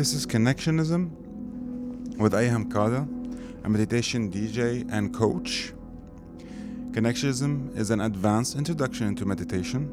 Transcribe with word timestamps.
This 0.00 0.14
is 0.14 0.24
Connectionism 0.26 1.10
with 2.16 2.32
Ayham 2.32 2.72
Kada, 2.72 3.06
a 3.64 3.68
meditation 3.68 4.32
DJ 4.32 4.90
and 4.90 5.12
coach. 5.12 5.74
Connectionism 6.92 7.76
is 7.76 7.90
an 7.90 8.00
advanced 8.00 8.56
introduction 8.56 9.08
into 9.08 9.26
meditation, 9.26 9.92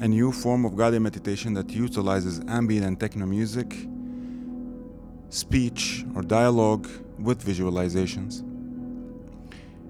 a 0.00 0.06
new 0.06 0.30
form 0.30 0.64
of 0.64 0.76
guided 0.76 1.02
meditation 1.02 1.54
that 1.54 1.70
utilizes 1.70 2.38
ambient 2.46 2.86
and 2.86 3.00
techno 3.00 3.26
music, 3.26 3.88
speech, 5.28 6.04
or 6.14 6.22
dialogue 6.22 6.88
with 7.18 7.44
visualizations. 7.44 8.44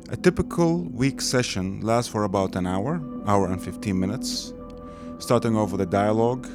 A 0.08 0.16
typical 0.16 0.78
week 0.84 1.20
session 1.20 1.82
lasts 1.82 2.10
for 2.10 2.24
about 2.24 2.56
an 2.56 2.66
hour, 2.66 3.02
hour 3.26 3.48
and 3.48 3.62
15 3.62 4.00
minutes, 4.00 4.54
starting 5.18 5.54
off 5.58 5.72
with 5.72 5.82
a 5.82 5.86
dialogue 5.86 6.48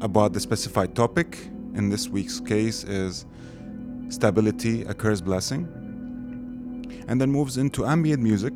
about 0.00 0.32
the 0.32 0.40
specified 0.40 0.94
topic. 0.94 1.38
In 1.74 1.90
this 1.90 2.08
week's 2.08 2.40
case 2.40 2.84
is 2.84 3.26
stability, 4.08 4.82
a 4.82 4.94
curse 4.94 5.20
blessing, 5.20 5.66
and 7.08 7.20
then 7.20 7.30
moves 7.30 7.56
into 7.56 7.84
ambient 7.84 8.22
music 8.22 8.54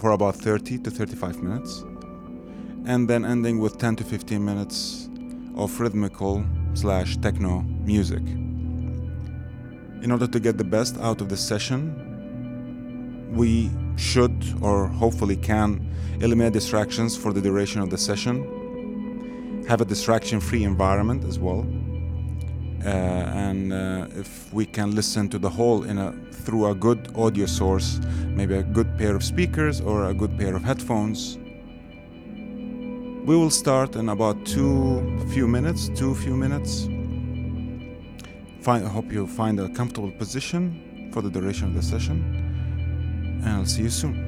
for 0.00 0.10
about 0.10 0.36
30 0.36 0.78
to 0.78 0.90
35 0.90 1.42
minutes, 1.42 1.84
and 2.86 3.08
then 3.08 3.24
ending 3.24 3.58
with 3.58 3.78
10 3.78 3.96
to 3.96 4.04
15 4.04 4.44
minutes 4.44 5.08
of 5.56 5.80
rhythmical 5.80 6.44
slash 6.74 7.16
techno 7.16 7.62
music. 7.62 8.22
In 10.02 10.12
order 10.12 10.26
to 10.26 10.38
get 10.38 10.58
the 10.58 10.64
best 10.64 10.98
out 10.98 11.20
of 11.20 11.28
the 11.28 11.36
session, 11.36 13.32
we 13.34 13.70
should 13.96 14.44
or 14.60 14.86
hopefully 14.86 15.36
can 15.36 15.90
eliminate 16.20 16.52
distractions 16.52 17.16
for 17.16 17.32
the 17.32 17.40
duration 17.40 17.80
of 17.80 17.90
the 17.90 17.98
session, 17.98 18.44
have 19.68 19.80
a 19.80 19.84
distraction 19.84 20.40
free 20.40 20.64
environment 20.64 21.24
as 21.24 21.38
well. 21.38 21.66
Uh, 22.84 22.88
and 22.88 23.72
uh, 23.72 24.06
if 24.14 24.52
we 24.52 24.64
can 24.64 24.94
listen 24.94 25.28
to 25.28 25.38
the 25.38 25.50
whole 25.50 25.82
in 25.82 25.98
a 25.98 26.12
through 26.30 26.66
a 26.66 26.74
good 26.74 27.10
audio 27.16 27.46
source, 27.46 27.98
maybe 28.26 28.54
a 28.54 28.62
good 28.62 28.96
pair 28.96 29.16
of 29.16 29.24
speakers 29.24 29.80
or 29.80 30.08
a 30.08 30.14
good 30.14 30.38
pair 30.38 30.54
of 30.54 30.62
headphones, 30.62 31.36
we 33.26 33.34
will 33.36 33.50
start 33.50 33.96
in 33.96 34.08
about 34.08 34.46
two 34.46 35.02
few 35.32 35.48
minutes, 35.48 35.88
two 35.96 36.14
few 36.14 36.36
minutes. 36.36 36.84
Find, 38.60 38.84
I 38.84 38.88
hope 38.88 39.10
you 39.10 39.26
find 39.26 39.58
a 39.58 39.68
comfortable 39.70 40.12
position 40.12 41.10
for 41.12 41.22
the 41.22 41.30
duration 41.30 41.66
of 41.66 41.74
the 41.74 41.82
session 41.82 42.22
and 43.44 43.48
I'll 43.48 43.66
see 43.66 43.82
you 43.82 43.90
soon. 43.90 44.25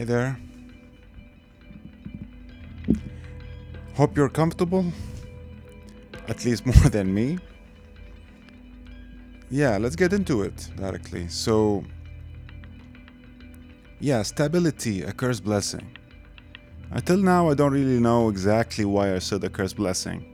Hey 0.00 0.06
there. 0.06 0.38
Hope 3.96 4.16
you're 4.16 4.30
comfortable. 4.30 4.86
At 6.26 6.42
least 6.46 6.64
more 6.74 6.88
than 6.88 7.12
me. 7.12 7.38
Yeah, 9.50 9.76
let's 9.76 9.96
get 9.96 10.14
into 10.14 10.40
it 10.40 10.70
directly. 10.74 11.28
So, 11.28 11.84
yeah, 13.98 14.22
stability, 14.22 15.02
a 15.02 15.12
curse 15.12 15.38
blessing. 15.38 15.94
Until 16.92 17.18
now, 17.18 17.50
I 17.50 17.54
don't 17.54 17.72
really 17.72 18.00
know 18.00 18.30
exactly 18.30 18.86
why 18.86 19.14
I 19.14 19.18
said 19.18 19.44
a 19.44 19.50
curse 19.50 19.74
blessing. 19.74 20.24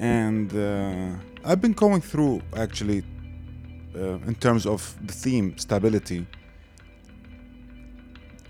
And 0.00 0.52
uh, 0.56 1.12
I've 1.44 1.60
been 1.60 1.74
going 1.74 2.00
through 2.00 2.42
actually, 2.56 3.04
uh, 3.94 4.18
in 4.26 4.34
terms 4.34 4.66
of 4.66 4.92
the 5.06 5.12
theme, 5.12 5.56
stability 5.56 6.26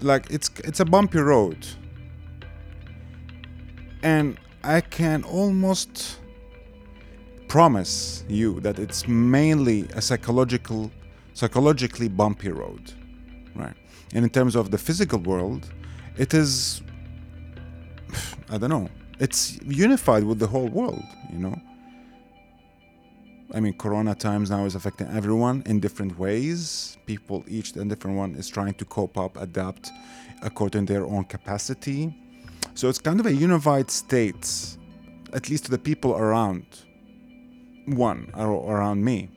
like 0.03 0.31
it's 0.31 0.51
it's 0.65 0.81
a 0.81 0.85
bumpy 0.85 1.19
road. 1.19 1.67
And 4.03 4.39
i 4.63 4.81
can 4.81 5.25
almost 5.25 6.21
promise 7.49 8.25
you 8.29 8.61
that 8.61 8.79
it's 8.79 9.09
mainly 9.09 9.89
a 9.95 10.01
psychological 10.01 10.91
psychologically 11.33 12.09
bumpy 12.09 12.51
road 12.51 12.93
right? 13.57 13.75
And 14.15 14.25
in 14.25 14.31
terms 14.31 14.55
of 14.55 14.71
the 14.71 14.79
physical 14.79 15.19
world 15.19 15.73
it 16.17 16.35
is 16.35 16.83
i 18.51 18.59
don't 18.59 18.71
know 18.71 18.89
it's 19.19 19.59
unified 19.63 20.25
with 20.25 20.39
the 20.39 20.47
whole 20.47 20.69
world 20.69 21.05
you 21.33 21.39
know 21.39 21.61
I 23.53 23.59
mean, 23.59 23.73
Corona 23.73 24.15
times 24.15 24.51
now 24.51 24.65
is 24.65 24.75
affecting 24.77 25.09
everyone 25.09 25.63
in 25.67 25.81
different 25.81 26.19
ways. 26.19 26.97
People, 27.07 27.45
each 27.49 27.75
and 27.75 27.91
different 27.91 28.17
one, 28.17 28.35
is 28.37 28.49
trying 28.49 28.75
to 28.75 28.85
cope 28.85 29.19
up, 29.19 29.37
adapt 29.37 29.91
according 30.43 30.87
to 30.87 30.93
their 30.93 31.05
own 31.05 31.25
capacity. 31.25 32.15
So 32.75 32.89
it's 32.89 33.01
kind 33.01 33.19
of 33.19 33.27
a 33.27 33.33
unified 33.33 33.91
state, 33.91 34.77
at 35.33 35.49
least 35.51 35.65
to 35.65 35.71
the 35.73 35.79
people 35.79 36.15
around 36.15 36.65
one 37.87 38.31
or 38.37 38.77
around 38.77 39.05
me. 39.05 39.29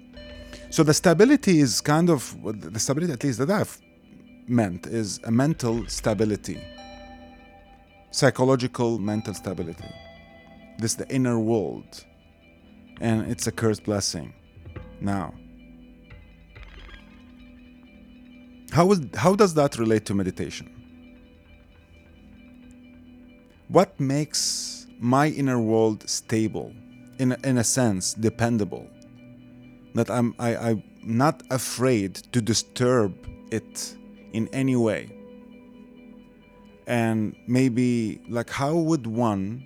So 0.70 0.84
the 0.84 0.94
stability 0.94 1.60
is 1.60 1.82
kind 1.82 2.10
of 2.10 2.36
the 2.44 2.80
stability, 2.80 3.14
at 3.14 3.24
least 3.24 3.40
that 3.40 3.50
I've 3.50 3.80
meant, 4.48 4.86
is 4.86 5.20
a 5.24 5.32
mental 5.32 5.88
stability, 5.88 6.62
psychological 8.12 9.00
mental 9.00 9.34
stability. 9.34 9.90
This 10.78 10.92
is 10.92 10.98
the 10.98 11.10
inner 11.10 11.40
world 11.40 12.06
and 13.04 13.30
it's 13.30 13.46
a 13.48 13.52
cursed 13.52 13.84
blessing. 13.84 14.34
Now, 15.02 15.34
how, 18.72 18.92
is, 18.94 19.02
how 19.16 19.36
does 19.36 19.54
that 19.56 19.78
relate 19.78 20.06
to 20.06 20.16
meditation? 20.16 20.70
What 23.68 24.00
makes 24.00 24.88
my 25.00 25.28
inner 25.28 25.60
world 25.60 26.10
stable, 26.10 26.74
in, 27.20 27.36
in 27.44 27.58
a 27.58 27.64
sense, 27.64 28.14
dependable? 28.14 28.88
That 29.96 30.10
I'm, 30.10 30.34
I, 30.40 30.56
I'm 30.56 30.84
not 31.04 31.44
afraid 31.52 32.16
to 32.32 32.42
disturb 32.42 33.14
it 33.52 33.96
in 34.32 34.48
any 34.54 34.78
way. 34.78 35.12
And 36.88 37.36
maybe, 37.48 38.22
like, 38.30 38.50
how 38.50 38.76
would 38.76 39.06
one 39.08 39.66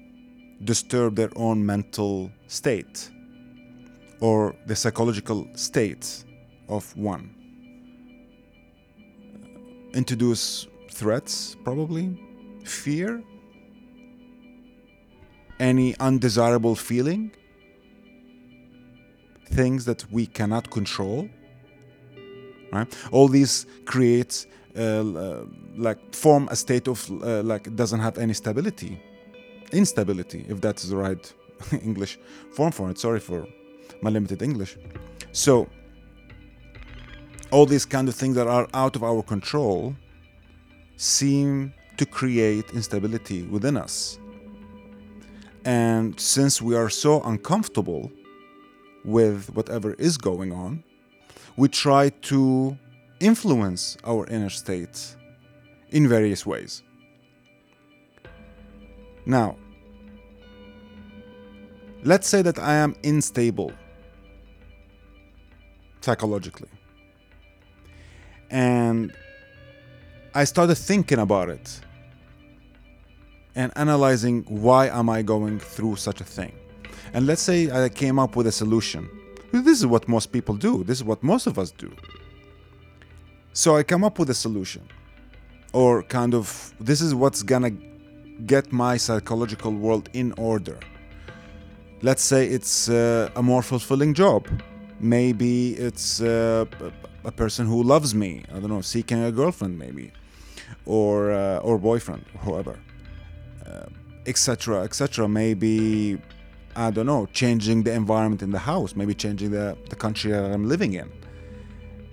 disturb 0.63 1.15
their 1.15 1.29
own 1.35 1.65
mental 1.65 2.31
state? 2.47 3.11
Or 4.19 4.55
the 4.65 4.75
psychological 4.75 5.47
state 5.53 6.23
of 6.67 6.95
one. 6.97 7.33
Introduce 9.93 10.67
threats, 10.91 11.55
probably, 11.63 12.17
fear, 12.63 13.23
any 15.59 15.97
undesirable 15.99 16.75
feeling, 16.75 17.31
things 19.45 19.85
that 19.85 20.05
we 20.11 20.25
cannot 20.25 20.69
control. 20.69 21.29
Right? 22.71 22.93
All 23.11 23.27
these 23.27 23.65
creates 23.85 24.45
uh, 24.77 25.03
like 25.75 26.13
form 26.13 26.47
a 26.51 26.55
state 26.55 26.87
of 26.87 27.09
uh, 27.23 27.41
like 27.43 27.75
doesn't 27.75 27.99
have 27.99 28.17
any 28.17 28.33
stability, 28.33 29.01
instability, 29.71 30.45
if 30.49 30.59
that's 30.59 30.83
the 30.83 30.97
right 30.97 31.33
English 31.71 32.19
form 32.51 32.71
for 32.71 32.89
it. 32.89 32.99
Sorry 32.99 33.19
for 33.19 33.47
my 34.01 34.09
limited 34.09 34.41
English. 34.41 34.77
So 35.31 35.67
all 37.51 37.65
these 37.65 37.85
kind 37.85 38.07
of 38.07 38.15
things 38.15 38.35
that 38.35 38.47
are 38.47 38.67
out 38.73 38.95
of 38.95 39.03
our 39.03 39.21
control 39.23 39.95
seem 40.97 41.73
to 41.97 42.05
create 42.05 42.69
instability 42.71 43.43
within 43.43 43.77
us. 43.77 44.19
And 45.65 46.19
since 46.19 46.61
we 46.61 46.75
are 46.75 46.89
so 46.89 47.21
uncomfortable 47.23 48.11
with 49.03 49.49
whatever 49.53 49.93
is 49.93 50.17
going 50.17 50.51
on, 50.51 50.83
we 51.55 51.67
try 51.67 52.09
to 52.09 52.77
influence 53.19 53.97
our 54.03 54.27
inner 54.27 54.49
state 54.49 55.15
in 55.89 56.07
various 56.07 56.45
ways. 56.45 56.83
Now, 59.25 59.57
let's 62.03 62.27
say 62.27 62.41
that 62.41 62.59
I 62.59 62.75
am 62.75 62.95
unstable 63.03 63.71
psychologically. 66.07 66.71
And 68.49 69.13
I 70.41 70.43
started 70.53 70.77
thinking 70.91 71.19
about 71.27 71.47
it 71.49 71.67
and 73.59 73.67
analyzing 73.75 74.35
why 74.65 74.83
am 74.99 75.07
I 75.17 75.19
going 75.33 75.55
through 75.73 75.95
such 76.07 76.19
a 76.25 76.27
thing. 76.37 76.53
And 77.13 77.21
let's 77.29 77.43
say 77.49 77.59
I 77.77 77.89
came 78.03 78.17
up 78.23 78.31
with 78.37 78.47
a 78.53 78.55
solution. 78.63 79.01
This 79.51 79.79
is 79.81 79.87
what 79.93 80.03
most 80.15 80.27
people 80.35 80.55
do. 80.69 80.73
This 80.87 80.97
is 80.99 81.05
what 81.11 81.19
most 81.31 81.45
of 81.51 81.55
us 81.63 81.69
do. 81.85 81.91
So 83.61 83.67
I 83.79 83.81
come 83.91 84.03
up 84.09 84.15
with 84.19 84.29
a 84.29 84.39
solution. 84.47 84.83
Or 85.73 85.91
kind 86.17 86.33
of 86.39 86.45
this 86.89 86.99
is 87.01 87.11
what's 87.21 87.41
gonna 87.51 87.73
get 88.53 88.71
my 88.71 88.93
psychological 89.05 89.73
world 89.85 90.05
in 90.21 90.27
order. 90.51 90.77
Let's 92.07 92.23
say 92.31 92.41
it's 92.57 92.87
uh, 92.87 93.41
a 93.41 93.43
more 93.51 93.63
fulfilling 93.71 94.13
job. 94.23 94.41
Maybe 94.99 95.73
it's 95.73 96.21
uh, 96.21 96.65
a 97.23 97.31
person 97.31 97.67
who 97.67 97.83
loves 97.83 98.15
me. 98.15 98.43
I 98.51 98.59
don't 98.59 98.69
know, 98.69 98.81
seeking 98.81 99.23
a 99.23 99.31
girlfriend 99.31 99.77
maybe 99.77 100.11
or 100.85 101.31
uh, 101.31 101.59
or 101.59 101.77
boyfriend, 101.77 102.23
whoever, 102.39 102.79
etc., 104.25 104.79
uh, 104.79 104.83
etc. 104.83 105.25
Et 105.25 105.29
maybe 105.29 106.17
I 106.75 106.91
don't 106.91 107.05
know, 107.05 107.27
changing 107.27 107.83
the 107.83 107.93
environment 107.93 108.41
in 108.41 108.51
the 108.51 108.59
house, 108.59 108.95
maybe 108.95 109.13
changing 109.13 109.51
the 109.51 109.77
the 109.89 109.95
country 109.95 110.31
that 110.31 110.51
I'm 110.51 110.67
living 110.67 110.93
in, 110.93 111.11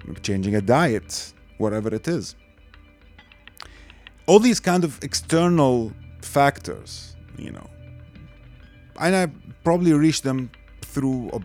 maybe 0.07 0.21
changing 0.21 0.55
a 0.55 0.61
diet, 0.61 1.33
whatever 1.59 1.95
it 1.95 2.09
is. 2.09 2.35
All 4.27 4.39
these 4.39 4.61
kind 4.61 4.85
of 4.85 5.03
external 5.03 5.93
factors, 6.23 7.15
you 7.37 7.51
know, 7.51 7.69
and 8.99 9.15
I 9.15 9.29
probably 9.63 9.93
reach 9.93 10.23
them 10.23 10.51
through 10.81 11.31
a 11.31 11.41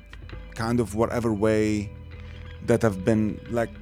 kind 0.66 0.80
of 0.84 0.88
whatever 1.02 1.32
way 1.48 1.90
that 2.68 2.82
have 2.82 2.98
been 3.10 3.40
like 3.50 3.76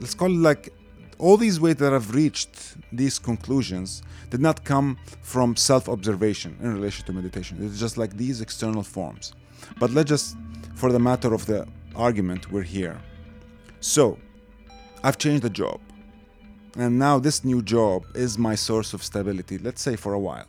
let's 0.00 0.14
call 0.20 0.30
it 0.38 0.42
like 0.50 0.72
all 1.18 1.36
these 1.36 1.58
ways 1.64 1.76
that 1.76 1.92
I've 1.92 2.14
reached 2.14 2.54
these 2.92 3.18
conclusions 3.18 4.02
did 4.30 4.40
not 4.40 4.64
come 4.64 4.98
from 5.22 5.56
self 5.56 5.88
observation 5.88 6.50
in 6.62 6.74
relation 6.74 7.06
to 7.06 7.12
meditation. 7.12 7.58
It's 7.60 7.80
just 7.80 7.96
like 7.96 8.16
these 8.16 8.40
external 8.40 8.82
forms. 8.82 9.32
But 9.80 9.90
let's 9.92 10.10
just, 10.10 10.36
for 10.74 10.92
the 10.92 10.98
matter 10.98 11.32
of 11.32 11.46
the 11.46 11.66
argument, 11.94 12.52
we're 12.52 12.70
here. 12.78 13.00
So, 13.80 14.18
I've 15.02 15.16
changed 15.16 15.42
the 15.42 15.50
job. 15.50 15.80
And 16.76 16.98
now 16.98 17.18
this 17.18 17.44
new 17.44 17.62
job 17.62 18.04
is 18.14 18.36
my 18.36 18.54
source 18.54 18.92
of 18.92 19.02
stability, 19.02 19.56
let's 19.56 19.80
say 19.80 19.96
for 19.96 20.12
a 20.12 20.18
while. 20.18 20.48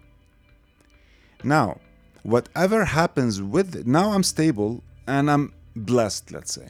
Now, 1.44 1.80
whatever 2.24 2.84
happens 2.84 3.42
with 3.42 3.76
it, 3.76 3.88
now 3.88 4.12
I'm 4.12 4.24
stable 4.24 4.84
and 5.08 5.32
I'm 5.32 5.54
blessed, 5.86 6.32
let's 6.32 6.54
say. 6.54 6.70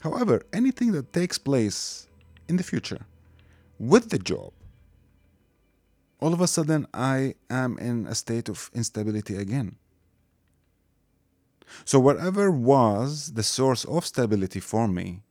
However, 0.00 0.42
anything 0.52 0.92
that 0.92 1.12
takes 1.12 1.38
place 1.38 2.08
in 2.48 2.56
the 2.56 2.62
future 2.62 3.06
with 3.78 4.10
the 4.10 4.18
job, 4.18 4.52
all 6.20 6.32
of 6.32 6.40
a 6.40 6.46
sudden 6.46 6.86
I 6.92 7.34
am 7.50 7.78
in 7.78 8.06
a 8.06 8.14
state 8.14 8.48
of 8.48 8.70
instability 8.74 9.36
again. 9.36 9.76
So, 11.84 11.98
whatever 11.98 12.50
was 12.50 13.32
the 13.32 13.42
source 13.42 13.84
of 13.84 14.04
stability 14.04 14.60
for 14.60 14.86
me 14.88 15.22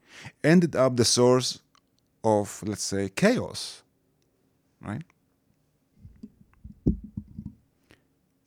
ended 0.44 0.76
up 0.76 0.98
the 0.98 1.06
source 1.06 1.60
of, 2.24 2.64
let's 2.66 2.84
say, 2.84 3.10
chaos, 3.10 3.84
right? 4.82 5.04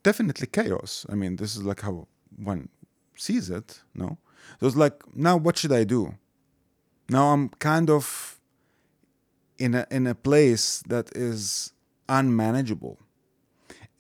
Definitely 0.03 0.49
chaos. 0.49 1.07
I 1.09 1.15
mean, 1.15 1.37
this 1.37 1.57
is 1.57 1.63
like 1.63 1.81
how 1.81 2.09
one 2.37 2.69
sees 3.17 3.51
it, 3.51 3.83
no? 3.95 4.19
So 4.61 4.67
it's 4.67 4.77
like, 4.77 5.03
now 5.15 5.37
what 5.37 5.59
should 5.59 5.73
I 5.73 5.85
do? 5.85 6.15
Now 7.09 7.33
I'm 7.33 7.49
kind 7.59 7.91
of 7.91 8.41
in 9.59 9.75
a 9.75 9.87
in 9.91 10.07
a 10.07 10.15
place 10.15 10.83
that 10.89 11.15
is 11.17 11.73
unmanageable. 12.09 12.99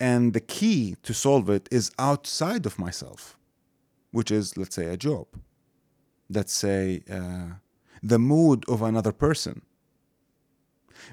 And 0.01 0.33
the 0.33 0.41
key 0.41 0.97
to 1.03 1.15
solve 1.15 1.49
it 1.49 1.69
is 1.71 1.91
outside 1.99 2.67
of 2.67 2.79
myself, 2.79 3.39
which 4.11 4.31
is, 4.31 4.57
let's 4.57 4.75
say, 4.75 4.87
a 4.87 4.97
job. 4.97 5.27
Let's 6.29 6.53
say 6.53 7.03
uh, 7.11 7.55
the 8.03 8.19
mood 8.19 8.65
of 8.69 8.83
another 8.83 9.13
person. 9.13 9.63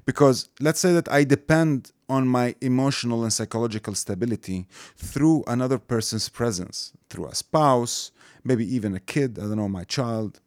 Because 0.06 0.50
let's 0.60 0.80
say 0.80 0.94
that 0.94 1.12
I 1.12 1.24
depend 1.24 1.92
on 2.10 2.28
my 2.28 2.56
emotional 2.62 3.24
and 3.24 3.32
psychological 3.32 3.96
stability 3.96 4.68
through 4.98 5.44
another 5.48 5.78
person's 5.78 6.30
presence, 6.30 6.94
through 7.10 7.28
a 7.28 7.36
spouse, 7.36 8.12
maybe 8.44 8.66
even 8.76 8.96
a 8.96 9.00
kid, 9.00 9.38
I 9.40 9.44
don't 9.44 9.58
know, 9.58 9.70
my 9.70 9.84
child. 9.84 10.40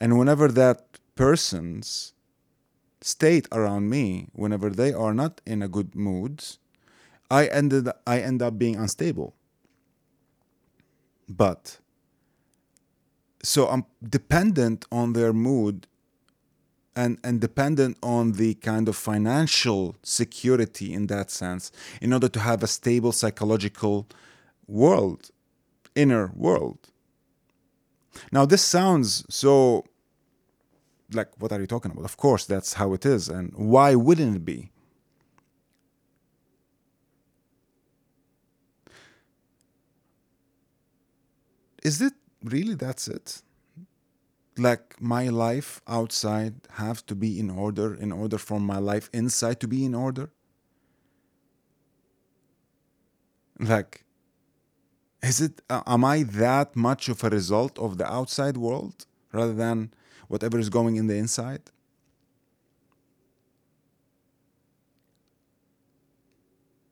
And 0.00 0.18
whenever 0.18 0.48
that 0.48 0.98
person's 1.14 2.12
state 3.00 3.46
around 3.52 3.88
me, 3.88 4.28
whenever 4.32 4.68
they 4.70 4.92
are 4.92 5.14
not 5.14 5.40
in 5.46 5.62
a 5.62 5.68
good 5.68 5.94
mood, 5.94 6.44
I 7.30 7.46
ended 7.46 7.88
I 8.06 8.20
end 8.20 8.42
up 8.42 8.58
being 8.58 8.76
unstable. 8.76 9.34
But 11.28 11.78
so 13.42 13.68
I'm 13.68 13.84
dependent 14.02 14.84
on 14.92 15.12
their 15.12 15.32
mood 15.32 15.86
and, 16.96 17.18
and 17.22 17.40
dependent 17.40 17.98
on 18.02 18.32
the 18.32 18.54
kind 18.54 18.88
of 18.88 18.96
financial 18.96 19.94
security 20.02 20.92
in 20.94 21.06
that 21.08 21.30
sense 21.30 21.70
in 22.00 22.12
order 22.12 22.28
to 22.28 22.40
have 22.40 22.62
a 22.62 22.66
stable 22.66 23.12
psychological 23.12 24.06
world, 24.66 25.30
inner 25.94 26.32
world. 26.34 26.78
Now, 28.32 28.46
this 28.46 28.62
sounds 28.62 29.26
so 29.28 29.84
like, 31.12 31.28
what 31.38 31.52
are 31.52 31.60
you 31.60 31.66
talking 31.66 31.92
about? 31.92 32.04
Of 32.04 32.16
course, 32.16 32.46
that's 32.46 32.72
how 32.72 32.94
it 32.94 33.04
is. 33.04 33.28
And 33.28 33.52
why 33.54 33.94
wouldn't 33.94 34.36
it 34.36 34.44
be? 34.44 34.70
Is 41.84 42.00
it 42.00 42.14
really 42.42 42.74
that's 42.74 43.06
it? 43.06 43.42
Like 44.58 45.00
my 45.00 45.28
life 45.28 45.82
outside 45.86 46.54
have 46.72 47.04
to 47.06 47.14
be 47.14 47.38
in 47.38 47.50
order 47.50 47.94
in 47.94 48.10
order 48.12 48.38
for 48.38 48.58
my 48.58 48.78
life 48.78 49.10
inside 49.12 49.60
to 49.60 49.68
be 49.68 49.84
in 49.84 49.94
order? 49.94 50.30
Like 53.58 54.04
is 55.22 55.40
it 55.40 55.60
am 55.70 56.04
i 56.04 56.22
that 56.22 56.76
much 56.76 57.08
of 57.08 57.22
a 57.24 57.30
result 57.30 57.78
of 57.78 57.98
the 57.98 58.06
outside 58.18 58.56
world 58.56 59.06
rather 59.32 59.54
than 59.54 59.92
whatever 60.28 60.58
is 60.58 60.68
going 60.68 60.96
in 60.96 61.06
the 61.06 61.16
inside 61.16 61.62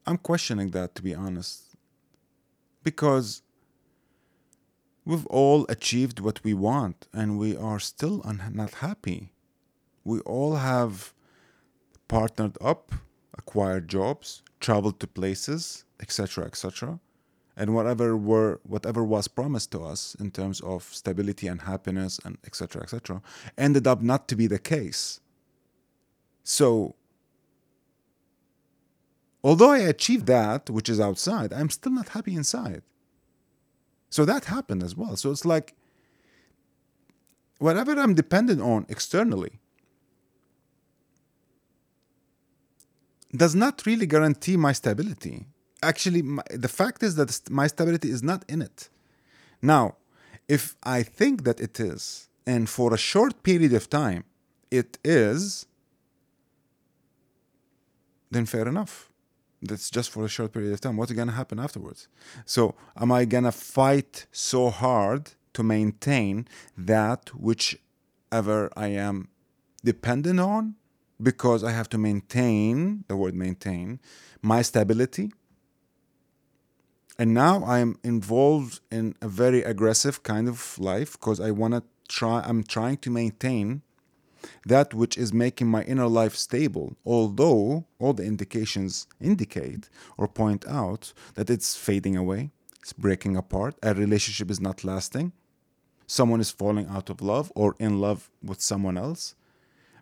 i'm 0.06 0.18
questioning 0.18 0.70
that 0.70 0.94
to 0.94 1.02
be 1.02 1.14
honest 1.14 1.74
because 2.82 3.42
we've 5.04 5.26
all 5.26 5.66
achieved 5.68 6.20
what 6.20 6.42
we 6.44 6.54
want 6.54 7.06
and 7.12 7.38
we 7.38 7.56
are 7.56 7.78
still 7.78 8.22
un- 8.24 8.52
not 8.52 8.74
happy. 8.74 9.32
We 10.04 10.20
all 10.20 10.56
have 10.56 11.12
partnered 12.08 12.56
up 12.60 12.92
acquired 13.36 13.88
jobs 13.88 14.42
traveled 14.60 15.00
to 15.00 15.06
places 15.06 15.84
etc 16.00 16.44
etc 16.44 17.00
and 17.56 17.74
whatever 17.74 18.16
were 18.16 18.60
whatever 18.62 19.02
was 19.02 19.26
promised 19.28 19.72
to 19.72 19.82
us 19.82 20.14
in 20.20 20.30
terms 20.30 20.60
of 20.60 20.82
stability 20.84 21.46
and 21.46 21.62
happiness 21.62 22.20
and 22.24 22.38
etc 22.46 22.82
etc 22.82 23.20
ended 23.58 23.86
up 23.86 24.02
not 24.02 24.28
to 24.28 24.36
be 24.36 24.46
the 24.46 24.58
case. 24.58 25.20
So 26.42 26.94
although 29.42 29.70
i 29.70 29.78
achieved 29.78 30.26
that 30.26 30.70
which 30.70 30.88
is 30.88 30.98
outside 30.98 31.52
i'm 31.52 31.70
still 31.70 31.92
not 31.92 32.08
happy 32.10 32.34
inside 32.34 32.82
so 34.14 34.24
that 34.24 34.44
happened 34.44 34.84
as 34.84 34.94
well. 34.96 35.16
So 35.16 35.32
it's 35.32 35.44
like 35.44 35.74
whatever 37.66 37.92
i'm 38.02 38.14
dependent 38.14 38.60
on 38.72 38.86
externally 38.88 39.54
does 43.42 43.54
not 43.64 43.74
really 43.86 44.06
guarantee 44.06 44.56
my 44.56 44.72
stability. 44.72 45.46
Actually 45.82 46.22
my, 46.22 46.44
the 46.64 46.72
fact 46.80 47.02
is 47.02 47.12
that 47.16 47.30
my 47.60 47.66
stability 47.66 48.08
is 48.16 48.22
not 48.22 48.40
in 48.54 48.60
it. 48.68 48.88
Now 49.60 49.96
if 50.56 50.62
i 50.96 51.02
think 51.18 51.42
that 51.46 51.58
it 51.66 51.80
is 51.80 52.02
and 52.52 52.62
for 52.76 52.88
a 52.94 53.00
short 53.10 53.34
period 53.48 53.72
of 53.80 53.84
time 54.02 54.22
it 54.80 54.90
is 55.02 55.66
then 58.30 58.46
fair 58.46 58.66
enough 58.74 58.94
that's 59.68 59.90
just 59.90 60.10
for 60.10 60.24
a 60.24 60.28
short 60.28 60.52
period 60.52 60.72
of 60.72 60.80
time 60.80 60.96
what's 60.96 61.12
going 61.12 61.28
to 61.28 61.34
happen 61.34 61.58
afterwards? 61.58 62.08
So 62.44 62.74
am 62.96 63.12
i 63.12 63.24
going 63.24 63.44
to 63.44 63.52
fight 63.52 64.26
so 64.32 64.70
hard 64.70 65.32
to 65.54 65.62
maintain 65.62 66.46
that 66.76 67.30
whichever 67.34 68.70
i 68.76 68.88
am 68.88 69.28
dependent 69.84 70.40
on 70.40 70.74
because 71.22 71.62
i 71.64 71.70
have 71.70 71.88
to 71.90 71.98
maintain 71.98 73.04
the 73.08 73.16
word 73.16 73.34
maintain 73.34 74.00
my 74.42 74.62
stability? 74.62 75.32
And 77.18 77.32
now 77.32 77.64
i'm 77.64 77.98
involved 78.02 78.80
in 78.90 79.14
a 79.22 79.28
very 79.28 79.62
aggressive 79.62 80.22
kind 80.22 80.48
of 80.48 80.78
life 80.78 81.12
because 81.12 81.40
i 81.40 81.50
want 81.50 81.74
to 81.74 81.82
try 82.08 82.42
i'm 82.44 82.62
trying 82.62 82.98
to 82.98 83.10
maintain 83.10 83.82
that 84.66 84.94
which 84.94 85.16
is 85.16 85.32
making 85.32 85.68
my 85.68 85.82
inner 85.84 86.06
life 86.06 86.34
stable 86.34 86.96
although 87.04 87.84
all 87.98 88.12
the 88.12 88.24
indications 88.24 89.06
indicate 89.20 89.88
or 90.16 90.26
point 90.28 90.66
out 90.66 91.12
that 91.34 91.50
it's 91.50 91.76
fading 91.76 92.16
away 92.16 92.50
it's 92.80 92.92
breaking 92.92 93.36
apart 93.36 93.74
a 93.82 93.94
relationship 93.94 94.50
is 94.50 94.60
not 94.60 94.84
lasting 94.84 95.32
someone 96.06 96.40
is 96.40 96.50
falling 96.50 96.86
out 96.88 97.08
of 97.10 97.22
love 97.22 97.50
or 97.54 97.74
in 97.78 98.00
love 98.00 98.30
with 98.42 98.60
someone 98.60 98.96
else 98.96 99.34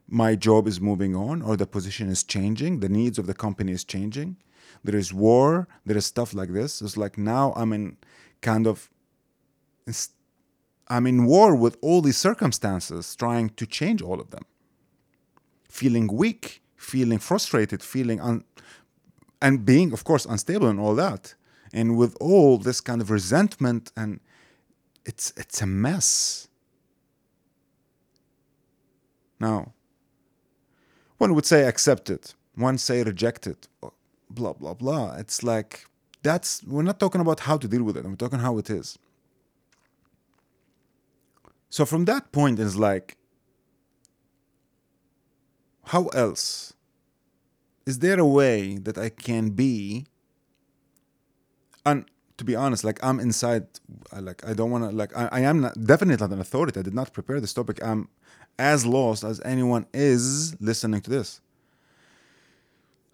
my 0.08 0.34
job 0.34 0.66
is 0.66 0.80
moving 0.80 1.14
on 1.14 1.40
or 1.40 1.56
the 1.56 1.66
position 1.66 2.08
is 2.08 2.22
changing 2.22 2.80
the 2.80 2.88
needs 2.88 3.18
of 3.18 3.26
the 3.26 3.34
company 3.34 3.72
is 3.72 3.84
changing 3.84 4.37
there 4.84 4.96
is 4.96 5.12
war 5.12 5.68
there 5.84 5.96
is 5.96 6.06
stuff 6.06 6.34
like 6.34 6.52
this. 6.52 6.82
It's 6.82 6.96
like 6.96 7.18
now 7.18 7.52
i'm 7.56 7.72
in 7.72 7.96
kind 8.40 8.66
of 8.66 8.90
i'm 10.92 11.06
in 11.06 11.25
war 11.25 11.50
with 11.64 11.76
all 11.87 12.00
these 12.02 12.20
circumstances 12.28 13.16
trying 13.16 13.49
to 13.61 13.64
change 13.78 14.00
all 14.02 14.20
of 14.20 14.28
them. 14.34 14.44
Feeling 15.80 16.06
weak 16.22 16.44
feeling 16.76 17.20
frustrated 17.30 17.80
feeling 17.94 18.20
un- 18.20 18.44
and 19.40 19.64
being 19.72 19.92
of 19.92 20.00
course 20.04 20.25
unstable 20.32 20.68
and 20.72 20.78
all 20.84 20.94
that. 21.06 21.34
And 21.72 21.96
with 21.96 22.14
all 22.20 22.58
this 22.58 22.80
kind 22.88 23.00
of 23.00 23.08
resentment 23.11 23.84
and 23.96 24.20
it's 25.08 25.32
it's 25.42 25.62
a 25.62 25.66
mess. 25.66 26.49
Now 29.40 29.72
one 31.22 31.34
would 31.34 31.46
say 31.46 31.61
accept 31.72 32.11
it. 32.11 32.34
One 32.54 32.76
say 32.76 33.02
reject 33.02 33.46
it. 33.46 33.61
Blah 34.38 34.54
blah 34.61 34.75
blah. 34.75 35.06
It's 35.22 35.42
like 35.52 35.72
that's 36.22 36.62
we're 36.64 36.88
not 36.90 36.99
talking 37.00 37.22
about 37.26 37.40
how 37.49 37.56
to 37.62 37.66
deal 37.66 37.84
with 37.88 37.96
it. 37.96 38.04
We're 38.04 38.22
talking 38.25 38.40
how 38.49 38.58
it 38.58 38.68
is 38.68 38.99
so 41.73 41.87
from 41.87 42.05
that 42.05 42.33
point 42.33 42.59
it's 42.59 42.76
like 42.76 43.17
how 45.85 46.07
else? 46.09 46.75
Is 47.87 47.99
there 48.00 48.21
a 48.21 48.26
way 48.26 48.76
that 48.76 48.99
i 48.99 49.09
can 49.09 49.50
be 49.50 50.07
and 51.87 52.05
to 52.37 52.45
be 52.45 52.55
honest 52.55 52.85
like 52.85 52.99
i'm 53.02 53.19
inside 53.19 53.64
like 54.29 54.47
i 54.47 54.52
don't 54.52 54.71
want 54.71 54.85
to 54.85 54.91
like 55.02 55.17
I, 55.17 55.29
I 55.33 55.41
am 55.41 55.62
not 55.62 55.75
definitely 55.93 56.23
not 56.23 56.33
an 56.33 56.41
authority. 56.41 56.79
I 56.79 56.83
did 56.83 56.95
not 56.95 57.14
prepare 57.14 57.41
this 57.41 57.55
topic. 57.55 57.83
I'm 57.83 58.09
as 58.59 58.85
lost 58.85 59.25
as 59.25 59.41
anyone 59.41 59.87
is 59.95 60.55
listening 60.61 61.00
to 61.00 61.11
this. 61.11 61.41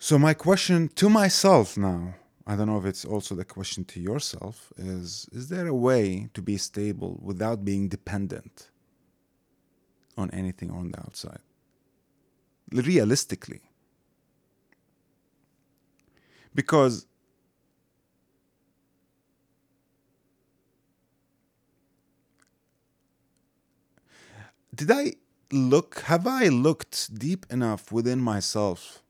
So 0.00 0.18
my 0.18 0.34
question 0.34 0.88
to 0.96 1.08
myself 1.08 1.76
now, 1.76 2.14
I 2.48 2.56
don't 2.56 2.66
know 2.66 2.78
if 2.78 2.86
it's 2.86 3.04
also 3.04 3.34
the 3.34 3.44
question 3.44 3.84
to 3.84 4.00
yourself, 4.00 4.72
is 4.78 5.28
is 5.32 5.50
there 5.50 5.66
a 5.66 5.74
way 5.74 6.30
to 6.32 6.40
be 6.40 6.56
stable 6.56 7.20
without 7.22 7.62
being 7.62 7.88
dependent 7.88 8.70
on 10.16 10.30
anything 10.30 10.70
on 10.70 10.90
the 10.92 10.98
outside? 10.98 11.40
Realistically. 12.72 13.60
Because 16.54 17.06
did 24.74 24.90
I 24.90 25.12
look 25.52 26.00
have 26.00 26.26
I 26.26 26.48
looked 26.48 27.14
deep 27.18 27.44
enough 27.50 27.92
within 27.92 28.20
myself 28.20 29.02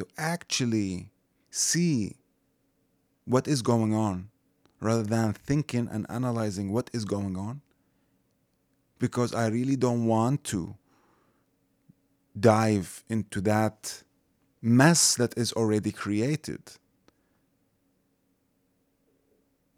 to 0.00 0.06
actually 0.16 1.10
see 1.50 2.16
what 3.26 3.46
is 3.46 3.60
going 3.60 3.92
on 3.94 4.30
rather 4.80 5.02
than 5.02 5.34
thinking 5.34 5.86
and 5.92 6.06
analyzing 6.08 6.72
what 6.72 6.88
is 6.94 7.04
going 7.04 7.36
on 7.36 7.60
because 8.98 9.34
I 9.34 9.48
really 9.48 9.76
don't 9.76 10.06
want 10.06 10.42
to 10.44 10.74
dive 12.38 13.04
into 13.10 13.42
that 13.42 14.02
mess 14.62 15.16
that 15.16 15.36
is 15.36 15.52
already 15.52 15.92
created. 15.92 16.62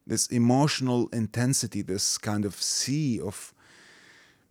This 0.06 0.28
emotional 0.28 1.08
intensity, 1.08 1.82
this 1.82 2.16
kind 2.16 2.44
of 2.44 2.54
sea 2.54 3.20
of 3.20 3.52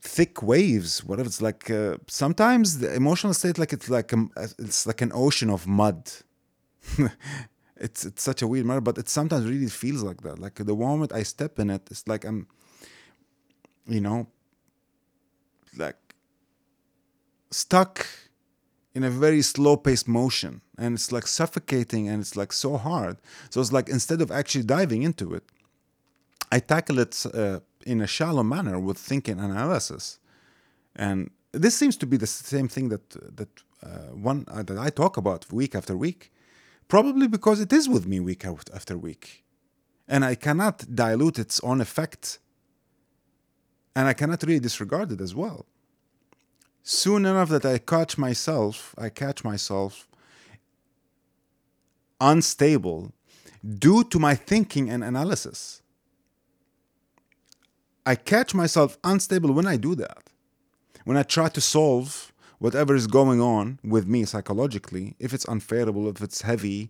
thick 0.02 0.42
waves 0.42 1.04
whatever 1.06 1.28
it's 1.28 1.42
like 1.42 1.70
uh, 1.70 1.96
sometimes 2.08 2.80
the 2.80 2.94
emotional 2.94 3.34
state 3.34 3.58
like 3.60 3.72
it's 3.72 3.90
like 3.90 4.12
a, 4.14 4.28
it's 4.58 4.88
like 4.88 5.02
an 5.02 5.12
ocean 5.14 5.50
of 5.50 5.68
mud. 5.68 6.12
It's 7.84 8.06
it's 8.06 8.22
such 8.22 8.44
a 8.44 8.48
weird 8.48 8.68
matter 8.68 8.82
but 8.82 9.00
it 9.00 9.10
sometimes 9.10 9.46
really 9.48 9.68
feels 9.68 10.04
like 10.04 10.22
that. 10.22 10.38
Like 10.38 10.56
the 10.56 10.76
moment 10.76 11.12
i 11.14 11.24
step 11.24 11.58
in 11.58 11.72
it 11.72 11.82
it's 11.90 12.08
like 12.08 12.24
i'm 12.26 12.48
you 13.88 14.02
know 14.02 14.28
like 15.76 15.98
stuck 17.50 18.06
in 18.94 19.04
a 19.04 19.10
very 19.10 19.42
slow 19.42 19.76
paced 19.78 20.08
motion 20.08 20.62
and 20.78 20.94
it's 20.94 21.12
like 21.12 21.26
suffocating 21.26 22.08
and 22.08 22.22
it's 22.22 22.36
like 22.36 22.54
so 22.54 22.78
hard. 22.78 23.18
So 23.50 23.62
it's 23.62 23.72
like 23.72 23.90
instead 23.90 24.22
of 24.22 24.30
actually 24.32 24.66
diving 24.66 25.02
into 25.02 25.34
it 25.34 25.44
i 26.52 26.60
tackle 26.60 27.00
it 27.00 27.26
uh, 27.34 27.60
in 27.86 28.02
a 28.02 28.08
shallow 28.08 28.44
manner 28.44 28.80
with 28.80 28.98
thinking 28.98 29.40
analysis. 29.40 30.20
And 30.96 31.32
this 31.52 31.76
seems 31.76 31.98
to 31.98 32.06
be 32.06 32.18
the 32.18 32.28
same 32.28 32.68
thing 32.68 32.90
that 32.90 33.10
that 33.38 33.50
uh, 33.84 34.14
one 34.14 34.46
uh, 34.48 34.64
that 34.64 34.78
I 34.78 34.90
talk 34.90 35.18
about 35.18 35.52
week 35.52 35.76
after 35.76 35.96
week, 35.96 36.32
probably 36.88 37.28
because 37.28 37.60
it 37.60 37.74
is 37.74 37.90
with 37.90 38.06
me 38.06 38.20
week 38.20 38.46
after 38.46 38.98
week, 38.98 39.44
and 40.08 40.24
I 40.24 40.36
cannot 40.36 40.86
dilute 40.94 41.40
its 41.40 41.60
own 41.62 41.82
effect, 41.82 42.40
and 43.96 44.08
I 44.08 44.14
cannot 44.14 44.44
really 44.44 44.60
disregard 44.60 45.12
it 45.12 45.22
as 45.22 45.34
well. 45.34 45.66
Soon 46.84 47.26
enough 47.26 47.50
that 47.50 47.66
I 47.66 47.78
catch 47.78 48.18
myself, 48.18 48.96
I 48.98 49.10
catch 49.10 49.44
myself 49.44 50.08
unstable 52.20 53.12
due 53.64 54.04
to 54.04 54.20
my 54.20 54.36
thinking 54.36 54.90
and 54.90 55.04
analysis 55.04 55.81
I 58.06 58.16
catch 58.16 58.54
myself 58.54 58.98
unstable 59.04 59.54
when 59.54 59.68
I 59.68 59.78
do 59.78 59.96
that. 59.96 60.30
When 61.06 61.18
I 61.18 61.24
try 61.24 61.50
to 61.50 61.62
solve 61.62 62.32
whatever 62.60 62.96
is 62.96 63.08
going 63.08 63.42
on 63.42 63.80
with 63.84 64.08
me 64.08 64.26
psychologically, 64.26 65.16
if 65.20 65.34
it's 65.34 65.46
unfavorable, 65.46 66.08
if 66.08 66.22
it's 66.22 66.42
heavy, 66.44 66.90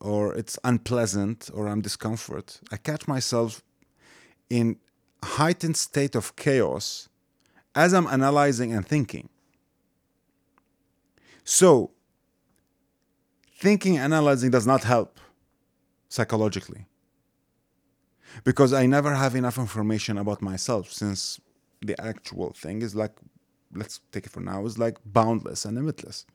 or 0.00 0.34
it's 0.34 0.58
unpleasant, 0.64 1.50
or 1.52 1.66
I'm 1.66 1.80
discomfort, 1.80 2.60
I 2.70 2.76
catch 2.76 3.08
myself 3.08 3.62
in 4.48 4.76
heightened 5.22 5.76
state 5.76 6.14
of 6.14 6.36
chaos 6.36 7.08
as 7.74 7.92
I'm 7.92 8.06
analyzing 8.06 8.72
and 8.72 8.86
thinking. 8.86 9.28
So, 11.44 11.90
thinking 13.56 13.98
analyzing 13.98 14.50
does 14.50 14.66
not 14.66 14.84
help 14.84 15.18
psychologically 16.08 16.87
because 18.44 18.72
I 18.72 18.86
never 18.86 19.14
have 19.14 19.34
enough 19.34 19.58
information 19.58 20.18
about 20.18 20.42
myself 20.42 20.92
since 20.92 21.40
the 21.80 22.00
actual 22.00 22.52
thing 22.52 22.82
is 22.82 22.94
like 22.94 23.12
let's 23.74 24.00
take 24.12 24.26
it 24.26 24.32
for 24.32 24.40
now 24.40 24.64
is 24.64 24.78
like 24.78 24.98
boundless 25.04 25.64
and 25.64 25.76
limitless. 25.76 26.26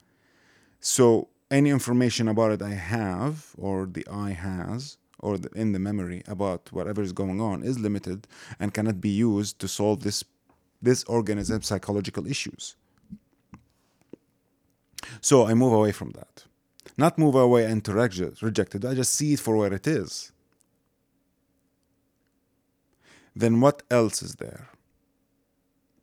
So 0.79 1.29
any 1.49 1.69
information 1.69 2.27
about 2.27 2.51
it 2.51 2.61
I 2.61 2.73
have, 2.73 3.53
or 3.57 3.85
the 3.85 4.05
I 4.11 4.31
has, 4.31 4.97
or 5.19 5.37
the, 5.37 5.49
in 5.55 5.71
the 5.71 5.79
memory 5.79 6.23
about 6.27 6.71
whatever 6.71 7.01
is 7.01 7.13
going 7.13 7.39
on 7.39 7.63
is 7.63 7.79
limited 7.79 8.27
and 8.59 8.73
cannot 8.73 8.99
be 8.99 9.09
used 9.09 9.59
to 9.59 9.67
solve 9.67 10.03
this 10.03 10.23
this 10.81 11.03
organism's 11.05 11.67
psychological 11.67 12.27
issues. 12.27 12.75
So 15.21 15.47
I 15.47 15.53
move 15.53 15.71
away 15.71 15.93
from 15.93 16.11
that. 16.11 16.43
Not 16.97 17.17
move 17.17 17.35
away 17.35 17.63
and 17.63 17.83
to 17.85 17.93
reject 17.93 18.75
it. 18.75 18.83
I 18.83 18.93
just 18.93 19.15
see 19.15 19.33
it 19.33 19.39
for 19.39 19.55
where 19.55 19.73
it 19.73 19.87
is. 19.87 20.32
Then 23.35 23.61
what 23.61 23.83
else 23.89 24.21
is 24.21 24.35
there? 24.35 24.69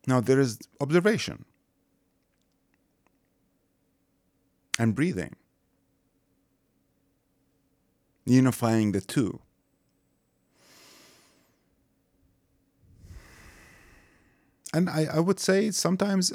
Now 0.06 0.20
there 0.20 0.40
is 0.40 0.58
observation 0.80 1.44
and 4.78 4.94
breathing, 4.94 5.36
unifying 8.24 8.92
the 8.92 9.00
two. 9.00 9.40
And 14.72 14.88
I, 14.88 15.06
I 15.12 15.20
would 15.20 15.40
say 15.40 15.70
sometimes, 15.70 16.32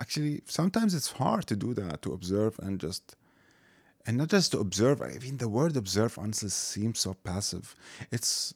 actually, 0.00 0.42
sometimes 0.46 0.94
it's 0.94 1.12
hard 1.12 1.46
to 1.48 1.56
do 1.56 1.74
that, 1.74 2.02
to 2.02 2.12
observe 2.12 2.58
and 2.60 2.80
just, 2.80 3.16
and 4.06 4.16
not 4.16 4.28
just 4.28 4.52
to 4.52 4.60
observe. 4.60 5.02
I 5.02 5.18
mean, 5.18 5.38
the 5.38 5.48
word 5.48 5.76
observe 5.76 6.16
honestly 6.18 6.48
seems 6.48 7.00
so 7.00 7.14
passive. 7.14 7.74
It's, 8.10 8.54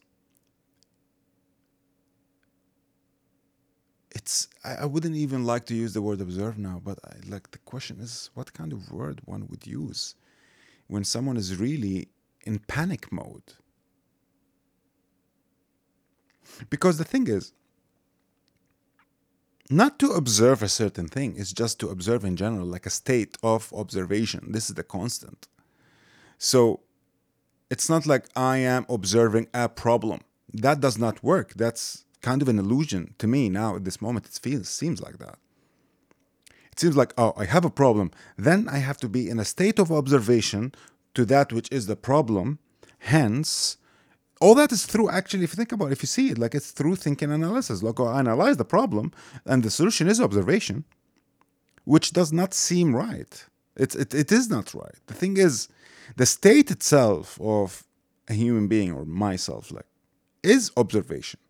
it's 4.16 4.48
I, 4.64 4.72
I 4.82 4.86
wouldn't 4.92 5.16
even 5.24 5.44
like 5.44 5.64
to 5.66 5.74
use 5.74 5.92
the 5.92 6.02
word 6.06 6.20
observe 6.20 6.56
now 6.58 6.80
but 6.88 6.98
I, 7.10 7.14
like 7.34 7.46
the 7.50 7.62
question 7.72 7.96
is 8.06 8.30
what 8.36 8.54
kind 8.58 8.72
of 8.72 8.90
word 8.90 9.20
one 9.26 9.46
would 9.50 9.66
use 9.66 10.14
when 10.92 11.04
someone 11.04 11.36
is 11.36 11.56
really 11.66 12.08
in 12.48 12.60
panic 12.60 13.12
mode? 13.12 13.48
Because 16.70 16.96
the 16.96 17.08
thing 17.12 17.26
is 17.26 17.52
not 19.68 19.98
to 19.98 20.08
observe 20.12 20.62
a 20.62 20.68
certain 20.82 21.08
thing 21.08 21.34
it's 21.36 21.52
just 21.62 21.78
to 21.80 21.88
observe 21.94 22.24
in 22.24 22.36
general 22.36 22.66
like 22.66 22.86
a 22.86 22.96
state 23.02 23.36
of 23.42 23.70
observation. 23.82 24.52
This 24.52 24.70
is 24.70 24.76
the 24.76 24.88
constant. 24.96 25.46
So 26.38 26.80
it's 27.68 27.88
not 27.90 28.06
like 28.06 28.24
i 28.34 28.56
am 28.58 28.86
observing 28.88 29.48
a 29.52 29.68
problem. 29.68 30.20
That 30.54 30.80
does 30.80 30.96
not 31.04 31.22
work. 31.22 31.48
That's 31.54 32.05
kind 32.22 32.42
of 32.42 32.48
an 32.48 32.58
illusion 32.58 33.14
to 33.18 33.26
me 33.26 33.48
now 33.48 33.76
at 33.76 33.84
this 33.84 34.00
moment. 34.00 34.26
It 34.26 34.38
feels 34.42 34.68
seems 34.68 35.00
like 35.00 35.18
that. 35.18 35.38
It 36.72 36.80
seems 36.80 36.96
like 36.96 37.14
oh 37.16 37.32
i 37.36 37.44
have 37.44 37.64
a 37.64 37.70
problem. 37.70 38.10
Then 38.36 38.68
i 38.68 38.78
have 38.78 38.98
to 38.98 39.08
be 39.08 39.28
in 39.28 39.38
a 39.38 39.44
state 39.44 39.78
of 39.78 39.90
observation 39.90 40.72
to 41.14 41.24
that 41.26 41.52
which 41.52 41.68
is 41.70 41.86
the 41.86 41.96
problem. 41.96 42.58
Hence 42.98 43.76
all 44.40 44.54
that 44.54 44.72
is 44.72 44.84
through 44.84 45.08
actually 45.10 45.44
if 45.44 45.52
you 45.52 45.56
think 45.56 45.72
about 45.72 45.86
it 45.88 45.92
if 45.92 46.02
you 46.02 46.06
see 46.06 46.28
it 46.30 46.38
like 46.38 46.54
it's 46.54 46.70
through 46.70 46.96
thinking 46.96 47.32
analysis. 47.32 47.82
Like 47.82 47.98
oh, 48.00 48.06
I 48.06 48.18
analyze 48.20 48.56
the 48.56 48.64
problem 48.64 49.12
and 49.44 49.62
the 49.62 49.70
solution 49.70 50.08
is 50.08 50.20
observation 50.20 50.84
which 51.84 52.12
does 52.12 52.32
not 52.32 52.52
seem 52.52 52.94
right. 52.94 53.46
It's 53.76 53.94
it, 53.94 54.12
it 54.12 54.32
is 54.32 54.50
not 54.50 54.74
right. 54.74 54.98
The 55.06 55.14
thing 55.14 55.36
is 55.36 55.68
the 56.16 56.26
state 56.26 56.70
itself 56.70 57.38
of 57.40 57.84
a 58.28 58.34
human 58.34 58.66
being 58.68 58.92
or 58.92 59.04
myself 59.04 59.70
like 59.70 59.86
is 60.42 60.70
observation 60.76 61.40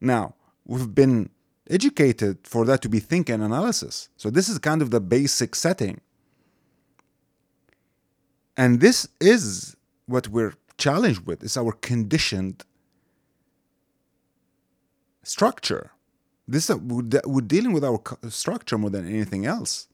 now, 0.00 0.34
we've 0.64 0.94
been 0.94 1.30
educated 1.68 2.38
for 2.44 2.64
that 2.64 2.82
to 2.82 2.88
be 2.88 2.98
think 2.98 3.28
and 3.28 3.42
analysis. 3.42 4.08
So 4.16 4.30
this 4.30 4.48
is 4.48 4.58
kind 4.58 4.82
of 4.82 4.90
the 4.90 5.00
basic 5.00 5.54
setting. 5.54 6.00
And 8.56 8.80
this 8.80 9.08
is 9.20 9.76
what 10.06 10.28
we're 10.28 10.54
challenged 10.78 11.26
with 11.26 11.42
is 11.42 11.56
our 11.56 11.72
conditioned 11.72 12.64
structure. 15.22 15.92
This 16.46 16.70
is 16.70 16.76
we're 16.76 17.40
dealing 17.42 17.72
with 17.72 17.84
our 17.84 18.00
structure 18.28 18.78
more 18.78 18.90
than 18.90 19.06
anything 19.06 19.44
else. 19.44 19.88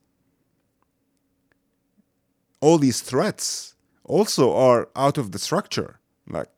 All 2.61 2.79
these 2.79 3.01
threats 3.01 3.75
also 4.05 4.55
are 4.55 4.89
out 4.95 5.19
of 5.19 5.33
the 5.33 5.39
structure. 5.39 5.99
Like 6.27 6.49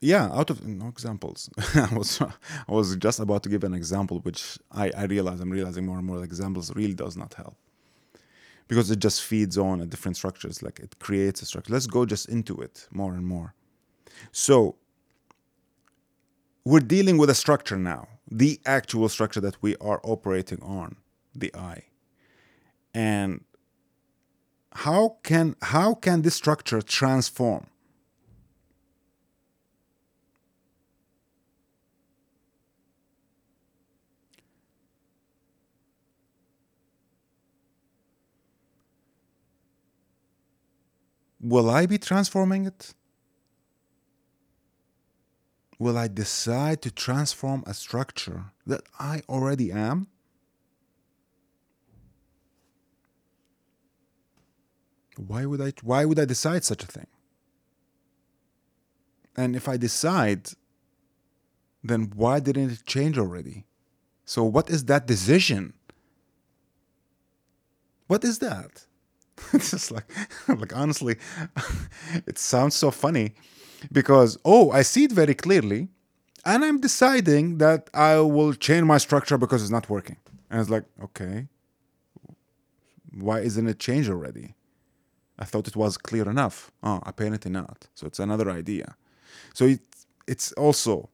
yeah 0.00 0.28
out 0.32 0.50
of 0.50 0.66
no 0.66 0.88
examples. 0.88 1.50
I 1.74 1.94
was 1.94 2.20
i 2.20 2.72
was 2.72 2.96
just 2.96 3.20
about 3.20 3.42
to 3.44 3.48
give 3.48 3.64
an 3.64 3.74
example 3.74 4.18
which 4.20 4.58
i 4.72 4.90
i 4.96 5.04
realize 5.04 5.40
i'm 5.40 5.50
realizing 5.50 5.86
more 5.86 5.98
and 5.98 6.06
more 6.06 6.22
examples 6.24 6.74
really 6.74 6.94
does 6.94 7.16
not 7.16 7.34
help. 7.34 7.56
Because 8.68 8.90
it 8.90 9.00
just 9.00 9.22
feeds 9.22 9.58
on 9.58 9.80
a 9.80 9.86
different 9.86 10.16
structures 10.16 10.62
like 10.62 10.78
it 10.78 10.96
creates 11.00 11.42
a 11.42 11.46
structure. 11.46 11.72
Let's 11.72 11.88
go 11.88 12.06
just 12.06 12.28
into 12.28 12.60
it 12.60 12.86
more 12.92 13.14
and 13.14 13.26
more. 13.26 13.54
So 14.30 14.76
we're 16.64 16.86
dealing 16.96 17.18
with 17.18 17.30
a 17.30 17.34
structure 17.34 17.76
now 17.76 18.06
the 18.30 18.60
actual 18.64 19.08
structure 19.08 19.40
that 19.40 19.60
we 19.60 19.76
are 19.76 20.00
operating 20.04 20.62
on 20.62 20.96
the 21.34 21.52
i. 21.54 21.82
And 22.94 23.44
how 24.72 25.16
can 25.22 25.56
how 25.62 25.94
can 25.94 26.22
this 26.22 26.36
structure 26.36 26.80
transform 26.80 27.66
will 41.40 41.70
I 41.70 41.86
be 41.86 41.98
transforming 41.98 42.66
it? 42.66 42.94
Will 45.78 45.96
I 45.96 46.08
decide 46.08 46.82
to 46.82 46.90
transform 46.90 47.64
a 47.66 47.72
structure 47.72 48.52
that 48.66 48.82
I 48.98 49.22
already 49.28 49.72
am? 49.72 50.08
Why 55.16 55.46
would 55.46 55.60
I 55.60 55.72
why 55.82 56.04
would 56.04 56.18
I 56.18 56.26
decide 56.26 56.64
such 56.64 56.84
a 56.84 56.86
thing? 56.86 57.06
And 59.36 59.56
if 59.56 59.68
I 59.68 59.76
decide, 59.76 60.50
then 61.82 62.12
why 62.14 62.40
didn't 62.40 62.70
it 62.70 62.86
change 62.86 63.18
already? 63.18 63.64
So 64.24 64.44
what 64.44 64.68
is 64.68 64.84
that 64.84 65.06
decision? 65.06 65.72
What 68.06 68.24
is 68.24 68.38
that? 68.40 68.86
it's 69.52 69.70
just 69.70 69.90
like 69.90 70.04
like 70.48 70.74
honestly 70.76 71.16
it 72.26 72.38
sounds 72.38 72.74
so 72.74 72.90
funny 72.90 73.32
because 73.92 74.38
oh 74.44 74.70
i 74.70 74.82
see 74.82 75.04
it 75.04 75.12
very 75.12 75.34
clearly 75.34 75.88
and 76.44 76.64
i'm 76.64 76.80
deciding 76.80 77.58
that 77.58 77.88
i 77.94 78.18
will 78.18 78.52
change 78.54 78.84
my 78.84 78.98
structure 78.98 79.38
because 79.38 79.62
it's 79.62 79.70
not 79.70 79.88
working. 79.88 80.16
And 80.50 80.60
it's 80.60 80.70
like 80.70 80.84
okay 81.02 81.48
why 83.12 83.40
isn't 83.40 83.66
it 83.66 83.78
changed 83.78 84.08
already? 84.08 84.54
I 85.38 85.44
thought 85.44 85.66
it 85.66 85.74
was 85.76 85.96
clear 85.96 86.28
enough. 86.28 86.70
Oh 86.82 87.00
apparently 87.04 87.50
not. 87.50 87.88
So 87.94 88.06
it's 88.06 88.18
another 88.18 88.50
idea. 88.50 88.94
So 89.54 89.64
it, 89.66 89.80
it's 90.26 90.52
also 90.52 91.08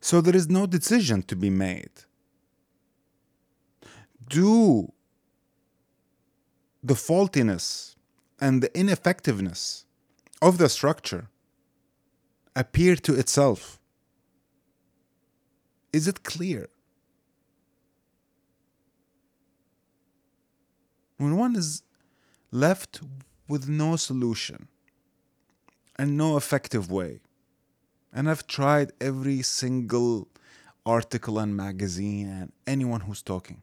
so 0.00 0.20
there 0.20 0.36
is 0.36 0.48
no 0.48 0.66
decision 0.66 1.22
to 1.22 1.36
be 1.36 1.48
made 1.48 1.92
do 4.32 4.92
the 6.82 6.94
faultiness 6.94 7.96
and 8.40 8.62
the 8.62 8.76
ineffectiveness 8.76 9.84
of 10.40 10.58
the 10.58 10.68
structure 10.68 11.28
appear 12.56 12.96
to 12.96 13.14
itself? 13.14 13.78
Is 15.92 16.08
it 16.08 16.24
clear? 16.24 16.68
When 21.18 21.36
one 21.36 21.54
is 21.54 21.82
left 22.50 23.00
with 23.46 23.68
no 23.68 23.96
solution 23.96 24.68
and 25.96 26.16
no 26.16 26.36
effective 26.38 26.90
way, 26.90 27.20
and 28.12 28.30
I've 28.30 28.46
tried 28.46 28.92
every 29.00 29.42
single 29.42 30.28
article 30.86 31.38
and 31.38 31.54
magazine 31.54 32.28
and 32.28 32.52
anyone 32.66 33.02
who's 33.02 33.22
talking 33.22 33.62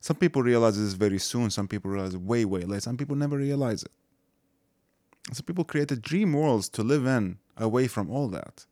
Some 0.00 0.16
people 0.16 0.42
realize 0.42 0.78
this 0.78 0.92
very 0.94 1.18
soon, 1.18 1.50
some 1.50 1.68
people 1.68 1.90
realize 1.90 2.16
way, 2.16 2.44
way 2.44 2.62
late, 2.62 2.82
some 2.82 2.96
people 2.96 3.16
never 3.16 3.36
realize 3.36 3.82
it. 3.82 3.90
Some 5.32 5.44
people 5.44 5.64
create 5.64 5.88
created 5.88 6.02
dream 6.02 6.32
worlds 6.32 6.68
to 6.70 6.82
live 6.82 7.06
in 7.06 7.38
away 7.56 7.86
from 7.86 8.10
all 8.10 8.28
that. 8.28 8.64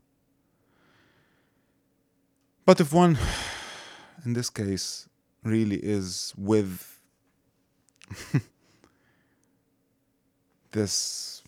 But 2.64 2.80
if 2.80 2.92
one, 2.92 3.18
in 4.24 4.32
this 4.32 4.50
case, 4.50 5.08
really 5.42 5.76
is 5.76 6.32
with 6.36 6.98
this 10.72 11.42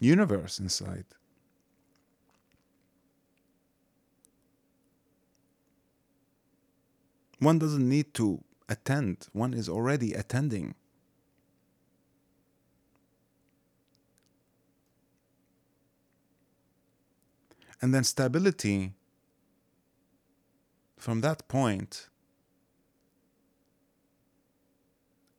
universe 0.00 0.58
inside, 0.58 1.04
One 7.38 7.58
doesn't 7.58 7.88
need 7.88 8.14
to 8.14 8.42
attend, 8.68 9.28
one 9.32 9.54
is 9.54 9.68
already 9.68 10.12
attending. 10.12 10.74
And 17.80 17.94
then 17.94 18.02
stability 18.02 18.94
from 20.98 21.20
that 21.20 21.46
point 21.46 22.08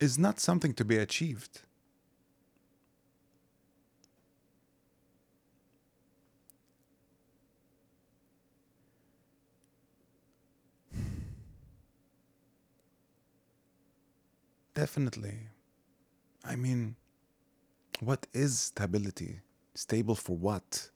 is 0.00 0.18
not 0.18 0.40
something 0.40 0.72
to 0.74 0.84
be 0.84 0.96
achieved. 0.96 1.60
Definitely. 14.80 15.36
I 16.42 16.56
mean, 16.56 16.96
what 18.00 18.26
is 18.32 18.58
stability? 18.58 19.40
Stable 19.74 20.14
for 20.14 20.34
what? 20.38 20.88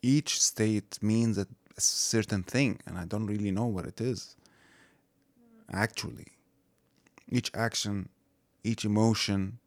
Each 0.00 0.42
state 0.42 0.98
means 1.02 1.36
a 1.36 1.46
certain 1.76 2.44
thing, 2.44 2.80
and 2.86 2.96
I 2.96 3.04
don't 3.04 3.26
really 3.26 3.50
know 3.50 3.66
what 3.66 3.84
it 3.84 4.00
is. 4.00 4.36
Actually, 5.70 6.28
each 7.28 7.50
action, 7.52 8.08
each 8.70 8.86
emotion. 8.86 9.58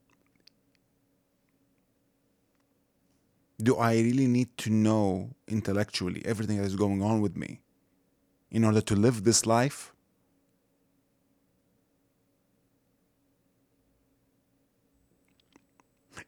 Do 3.61 3.77
I 3.77 3.93
really 4.07 4.25
need 4.25 4.49
to 4.63 4.71
know 4.71 5.35
intellectually 5.47 6.23
everything 6.25 6.57
that 6.57 6.65
is 6.65 6.75
going 6.75 7.03
on 7.03 7.21
with 7.21 7.37
me 7.37 7.61
in 8.49 8.63
order 8.63 8.81
to 8.81 8.95
live 8.95 9.23
this 9.23 9.45
life? 9.45 9.93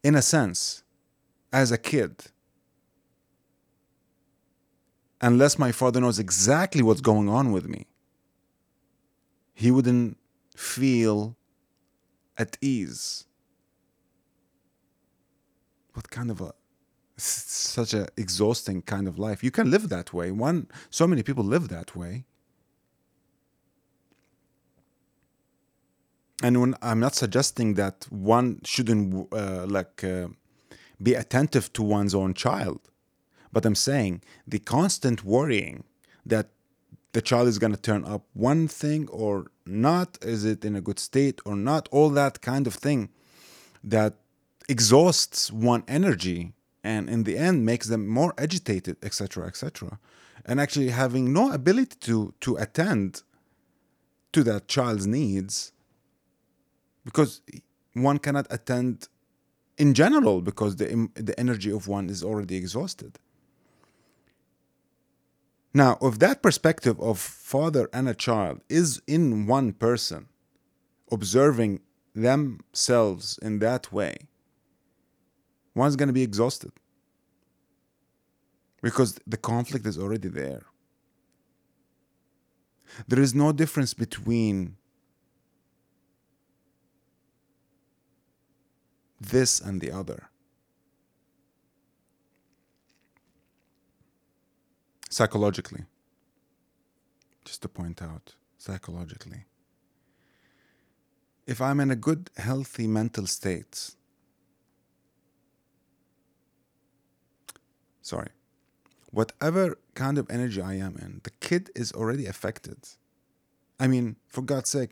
In 0.03 0.15
a 0.15 0.21
sense, 0.21 0.83
as 1.51 1.71
a 1.71 1.77
kid, 1.77 2.25
unless 5.21 5.57
my 5.57 5.71
father 5.71 5.99
knows 5.99 6.19
exactly 6.19 6.81
what's 6.81 7.01
going 7.01 7.29
on 7.29 7.51
with 7.51 7.67
me, 7.67 7.87
he 9.53 9.71
wouldn't 9.71 10.17
feel 10.55 11.35
at 12.37 12.57
ease. 12.61 13.25
What 15.93 16.09
kind 16.09 16.31
of 16.31 16.39
a 16.41 16.53
such 17.17 17.93
a 17.93 18.07
exhausting 18.15 18.81
kind 18.81 19.07
of 19.07 19.19
life. 19.19 19.43
You 19.43 19.51
can 19.51 19.69
live 19.69 19.89
that 19.89 20.13
way. 20.13 20.31
One 20.31 20.67
so 20.89 21.05
many 21.05 21.23
people 21.23 21.43
live 21.43 21.67
that 21.67 21.95
way. 21.95 22.25
And 26.41 26.59
when 26.61 26.75
I'm 26.81 26.99
not 26.99 27.15
suggesting 27.15 27.73
that 27.75 28.07
one 28.09 28.61
shouldn't 28.63 29.27
uh, 29.33 29.65
like 29.67 30.03
uh, 30.03 30.27
be 31.01 31.13
attentive 31.13 31.71
to 31.73 31.83
one's 31.83 32.15
own 32.15 32.33
child, 32.33 32.79
but 33.51 33.65
I'm 33.65 33.75
saying 33.75 34.21
the 34.47 34.59
constant 34.59 35.23
worrying 35.23 35.83
that 36.25 36.49
the 37.11 37.21
child 37.21 37.47
is 37.47 37.57
going 37.57 37.73
to 37.73 37.81
turn 37.81 38.05
up 38.05 38.23
one 38.33 38.67
thing 38.67 39.07
or 39.09 39.47
not, 39.65 40.17
is 40.21 40.45
it 40.45 40.63
in 40.63 40.75
a 40.75 40.81
good 40.81 40.99
state 40.99 41.41
or 41.45 41.55
not, 41.55 41.89
all 41.91 42.09
that 42.11 42.41
kind 42.41 42.67
of 42.67 42.75
thing 42.75 43.09
that 43.83 44.13
exhausts 44.67 45.51
one 45.51 45.83
energy 45.87 46.53
and 46.83 47.09
in 47.09 47.23
the 47.23 47.37
end 47.37 47.65
makes 47.65 47.87
them 47.87 48.07
more 48.07 48.33
agitated, 48.37 48.95
etc., 49.03 49.47
etc., 49.47 49.99
and 50.45 50.59
actually 50.59 50.89
having 50.89 51.33
no 51.33 51.51
ability 51.51 51.97
to 51.99 52.33
to 52.39 52.55
attend 52.55 53.23
to 54.31 54.43
that 54.43 54.67
child's 54.67 55.05
needs 55.05 55.73
because 57.05 57.41
one 57.93 58.19
cannot 58.19 58.47
attend 58.49 59.07
in 59.77 59.93
general 59.93 60.41
because 60.41 60.75
the, 60.75 61.09
the 61.15 61.39
energy 61.39 61.71
of 61.71 61.87
one 61.87 62.09
is 62.09 62.23
already 62.23 62.55
exhausted. 62.55 63.17
Now, 65.73 65.97
if 66.01 66.19
that 66.19 66.41
perspective 66.41 66.99
of 66.99 67.19
father 67.19 67.89
and 67.93 68.09
a 68.09 68.15
child 68.15 68.61
is 68.69 69.01
in 69.07 69.45
one 69.45 69.71
person, 69.73 70.27
observing 71.11 71.81
themselves 72.15 73.39
in 73.41 73.59
that 73.59 73.91
way, 73.91 74.17
one's 75.75 75.95
going 75.95 76.07
to 76.07 76.13
be 76.13 76.23
exhausted 76.23 76.71
because 78.81 79.19
the 79.27 79.37
conflict 79.37 79.85
is 79.85 79.97
already 79.97 80.27
there. 80.27 80.63
There 83.07 83.21
is 83.21 83.35
no 83.35 83.51
difference 83.51 83.93
between 83.93 84.75
this 89.19 89.59
and 89.59 89.81
the 89.81 89.91
other. 89.91 90.29
Psychologically, 95.09 95.83
just 97.43 97.61
to 97.63 97.67
point 97.67 98.01
out, 98.01 98.35
psychologically. 98.57 99.45
If 101.47 101.61
I'm 101.61 101.79
in 101.79 101.89
a 101.89 101.95
good, 101.95 102.29
healthy 102.37 102.85
mental 102.85 103.25
state, 103.25 103.95
sorry, 108.01 108.29
whatever 109.11 109.79
kind 109.95 110.17
of 110.19 110.29
energy 110.29 110.61
I 110.61 110.75
am 110.75 110.95
in, 110.97 111.21
the 111.23 111.31
kid 111.39 111.71
is 111.75 111.91
already 111.91 112.27
affected. 112.27 112.77
I 113.79 113.87
mean, 113.87 114.17
for 114.27 114.43
God's 114.43 114.69
sake, 114.69 114.91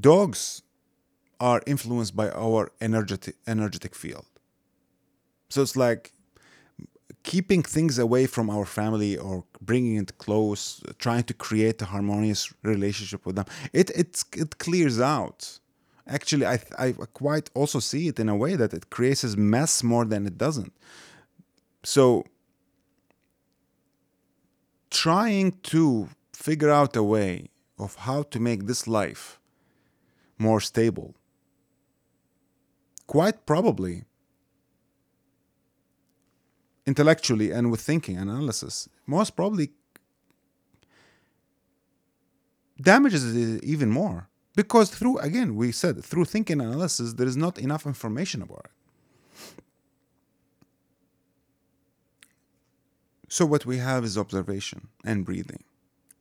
dogs 0.00 0.62
are 1.40 1.60
influenced 1.66 2.14
by 2.16 2.30
our 2.30 2.70
energetic 2.80 3.36
energetic 3.46 3.94
field. 3.94 4.26
So 5.48 5.62
it's 5.62 5.76
like 5.76 6.12
keeping 7.22 7.62
things 7.62 7.98
away 7.98 8.26
from 8.26 8.50
our 8.50 8.66
family 8.66 9.16
or 9.16 9.44
bringing 9.60 9.96
it 9.96 10.18
close, 10.18 10.82
trying 10.98 11.24
to 11.24 11.34
create 11.34 11.80
a 11.82 11.86
harmonious 11.86 12.52
relationship 12.62 13.26
with 13.26 13.36
them. 13.36 13.46
It 13.72 13.90
it 13.90 14.24
it 14.36 14.58
clears 14.58 15.00
out. 15.00 15.58
Actually, 16.06 16.46
I 16.46 16.58
I 16.78 16.92
quite 17.12 17.50
also 17.54 17.78
see 17.80 18.08
it 18.08 18.18
in 18.18 18.28
a 18.28 18.36
way 18.36 18.56
that 18.56 18.72
it 18.74 18.90
creates 18.90 19.36
mess 19.36 19.82
more 19.82 20.04
than 20.04 20.26
it 20.26 20.36
doesn't. 20.38 20.72
So 21.82 22.24
trying 24.90 25.52
to 25.74 26.08
figure 26.32 26.70
out 26.70 26.96
a 26.96 27.02
way 27.02 27.48
of 27.78 27.96
how 27.96 28.22
to 28.22 28.38
make 28.38 28.66
this 28.66 28.86
life 28.86 29.40
more 30.38 30.60
stable 30.60 31.14
quite 33.06 33.46
probably 33.46 34.04
intellectually 36.86 37.50
and 37.50 37.70
with 37.70 37.80
thinking 37.80 38.16
analysis 38.18 38.88
most 39.06 39.36
probably 39.36 39.70
damages 42.80 43.34
it 43.34 43.64
even 43.64 43.90
more. 43.90 44.28
Because 44.56 44.90
through 44.90 45.18
again 45.18 45.56
we 45.56 45.72
said 45.72 46.04
through 46.04 46.26
thinking 46.26 46.60
analysis 46.60 47.14
there 47.14 47.26
is 47.26 47.36
not 47.36 47.58
enough 47.58 47.86
information 47.86 48.42
about 48.42 48.66
it. 48.66 48.70
So 53.28 53.46
what 53.46 53.66
we 53.66 53.78
have 53.78 54.04
is 54.04 54.16
observation 54.16 54.88
and 55.04 55.24
breathing. 55.24 55.64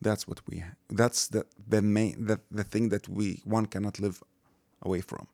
That's 0.01 0.27
what 0.27 0.41
we 0.47 0.59
have. 0.59 0.75
that's 0.89 1.27
the 1.27 1.45
the 1.67 1.81
main 1.81 2.25
the, 2.25 2.39
the 2.51 2.63
thing 2.63 2.89
that 2.89 3.07
we 3.07 3.41
one 3.45 3.65
cannot 3.67 3.99
live 3.99 4.23
away 4.81 5.01
from 5.01 5.27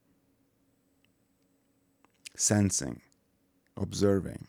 sensing, 2.39 3.01
observing. 3.75 4.47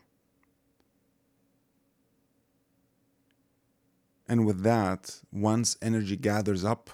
And 4.27 4.45
with 4.45 4.63
that, 4.63 5.19
once 5.31 5.77
energy 5.81 6.15
gathers 6.15 6.63
up, 6.63 6.89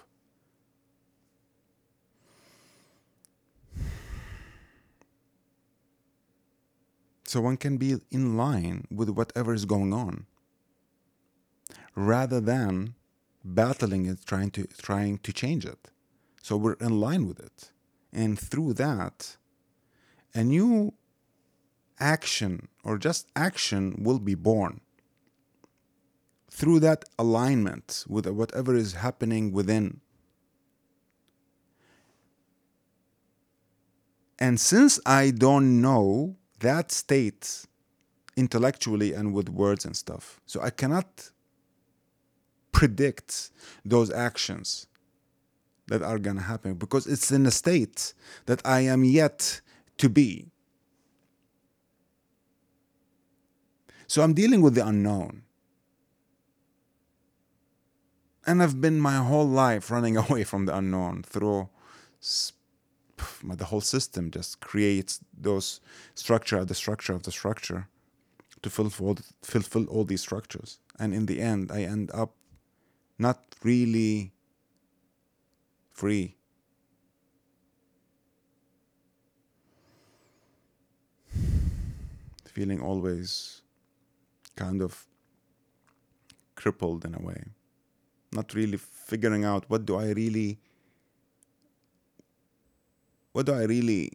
so 7.26 7.42
one 7.42 7.58
can 7.58 7.78
be 7.78 7.98
in 8.10 8.36
line 8.36 8.88
with 8.90 9.10
whatever 9.10 9.54
is 9.54 9.66
going 9.66 9.94
on 9.94 10.26
rather 11.94 12.40
than 12.40 12.96
battling 13.44 14.06
it 14.06 14.26
trying 14.26 14.50
to 14.50 14.66
trying 14.82 15.18
to 15.18 15.34
change 15.34 15.66
it 15.66 15.92
so 16.42 16.56
we're 16.56 16.74
in 16.74 17.00
line 17.00 17.28
with 17.28 17.40
it 17.40 17.72
and 18.14 18.40
through 18.40 18.74
that 18.74 19.36
a 20.38 20.44
new 20.44 20.94
action 22.00 22.68
or 22.84 23.00
just 23.00 23.28
action 23.36 23.96
will 24.04 24.20
be 24.20 24.36
born 24.36 24.80
through 26.52 26.80
that 26.80 27.04
alignment 27.18 28.06
with 28.08 28.28
whatever 28.28 28.76
is 28.76 28.94
happening 28.94 29.52
within. 29.52 30.00
And 34.38 34.60
since 34.60 35.00
I 35.08 35.32
don't 35.32 35.82
know 35.82 36.36
that 36.60 36.92
state 36.92 37.66
intellectually 38.36 39.14
and 39.14 39.34
with 39.34 39.50
words 39.50 39.86
and 39.86 39.98
stuff, 39.98 40.40
so 40.46 40.62
I 40.62 40.70
cannot 40.70 41.32
predict 42.72 43.50
those 43.84 44.12
actions 44.12 44.86
that 45.88 46.04
are 46.04 46.20
going 46.20 46.36
to 46.36 46.44
happen 46.44 46.76
because 46.76 47.08
it's 47.08 47.32
in 47.32 47.48
a 47.48 47.52
state 47.52 48.14
that 48.46 48.62
I 48.64 48.82
am 48.82 49.04
yet 49.04 49.62
to 49.98 50.10
be. 50.10 50.48
So 54.08 54.24
I'm 54.24 54.34
dealing 54.34 54.62
with 54.62 54.76
the 54.76 54.88
unknown. 54.88 55.44
And 58.46 58.64
I've 58.64 58.80
been 58.80 59.00
my 59.00 59.18
whole 59.18 59.48
life 59.48 59.92
running 59.92 60.16
away 60.24 60.44
from 60.46 60.66
the 60.66 60.76
unknown 60.76 61.24
through 61.24 61.70
the 63.44 63.66
whole 63.66 63.82
system 63.82 64.32
just 64.32 64.60
creates 64.60 65.20
those 65.36 65.82
structure 66.14 66.64
the 66.64 66.76
structure 66.76 67.14
of 67.14 67.24
the 67.24 67.32
structure 67.32 67.88
to 68.62 68.70
fulfill 68.70 69.18
fulfill 69.42 69.86
all 69.86 70.04
these 70.04 70.22
structures 70.22 70.80
and 71.00 71.14
in 71.14 71.26
the 71.26 71.42
end 71.42 71.72
i 71.72 71.82
end 71.82 72.12
up 72.14 72.36
not 73.18 73.56
really 73.64 74.34
free 75.92 76.37
feeling 82.58 82.82
always 82.92 83.32
kind 84.64 84.82
of 84.88 85.06
crippled 86.62 87.06
in 87.10 87.16
a 87.20 87.24
way 87.30 87.42
not 88.40 88.54
really 88.60 88.80
figuring 89.12 89.44
out 89.52 89.70
what 89.74 89.86
do 89.90 89.98
i 90.06 90.08
really 90.22 90.48
what 93.38 93.46
do 93.46 93.54
I 93.54 93.66
really 93.66 94.14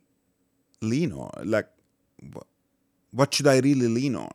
lean 0.81 1.13
on? 1.13 1.31
Like, 1.45 1.69
what 3.13 3.33
should 3.33 3.47
I 3.47 3.61
really 3.61 3.87
lean 3.87 4.17
on? 4.17 4.33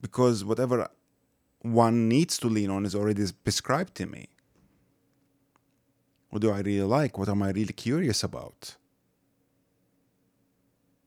Because 0.00 0.44
whatever 0.44 0.88
one 1.60 2.08
needs 2.08 2.36
to 2.38 2.48
lean 2.48 2.68
on 2.68 2.84
is 2.84 2.96
already 2.96 3.24
prescribed 3.44 3.94
to 3.98 4.06
me. 4.06 4.26
What 6.30 6.42
do 6.42 6.50
I 6.50 6.62
really 6.62 6.82
like? 6.82 7.16
What 7.16 7.28
am 7.28 7.44
I 7.44 7.50
really 7.50 7.74
curious 7.74 8.24
about? 8.24 8.74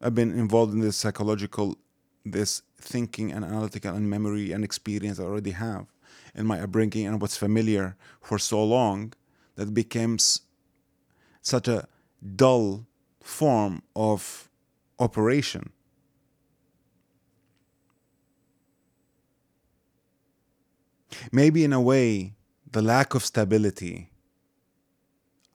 I've 0.05 0.13
been 0.13 0.37
involved 0.37 0.71
in 0.71 0.81
this 0.81 0.97
psychological, 0.97 1.79
this 2.23 2.61
thinking 2.79 3.31
and 3.31 3.43
analytical 3.43 3.95
and 3.95 4.07
memory 4.07 4.51
and 4.51 4.63
experience 4.63 5.19
I 5.19 5.23
already 5.23 5.49
have 5.49 5.87
in 6.35 6.45
my 6.45 6.61
upbringing 6.61 7.07
and 7.07 7.19
what's 7.19 7.35
familiar 7.35 7.97
for 8.21 8.37
so 8.37 8.63
long 8.63 9.13
that 9.55 9.73
becomes 9.73 10.41
such 11.41 11.67
a 11.67 11.87
dull 12.35 12.85
form 13.19 13.81
of 13.95 14.47
operation. 14.99 15.71
Maybe, 21.31 21.63
in 21.63 21.73
a 21.73 21.81
way, 21.81 22.35
the 22.71 22.83
lack 22.83 23.15
of 23.15 23.25
stability, 23.25 24.11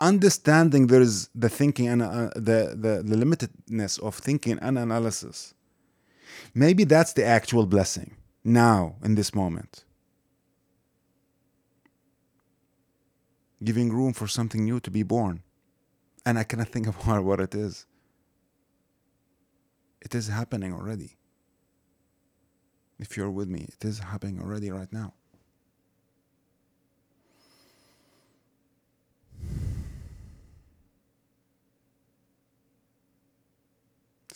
understanding 0.00 0.86
there 0.86 1.00
is 1.00 1.28
the 1.34 1.48
thinking 1.48 1.88
and 1.88 2.02
uh, 2.02 2.30
the, 2.34 2.74
the, 2.76 3.02
the 3.04 3.16
limitedness 3.16 4.00
of 4.00 4.14
thinking 4.14 4.58
and 4.60 4.78
analysis. 4.78 5.54
Maybe 6.54 6.84
that's 6.84 7.12
the 7.12 7.24
actual 7.24 7.66
blessing 7.66 8.16
now, 8.42 8.96
in 9.04 9.14
this 9.14 9.34
moment. 9.34 9.84
Giving 13.62 13.92
room 13.92 14.14
for 14.14 14.26
something 14.26 14.64
new 14.64 14.80
to 14.80 14.90
be 14.90 15.02
born 15.02 15.42
and 16.24 16.38
I 16.38 16.44
cannot 16.44 16.68
think 16.68 16.86
about 17.02 17.24
what 17.24 17.40
it 17.40 17.54
is. 17.54 17.86
It 20.00 20.14
is 20.14 20.28
happening 20.28 20.72
already. 20.72 21.16
If 22.98 23.16
you're 23.16 23.30
with 23.30 23.48
me, 23.48 23.68
it 23.72 23.84
is 23.84 23.98
happening 23.98 24.40
already 24.40 24.70
right 24.70 24.92
now. 24.92 25.14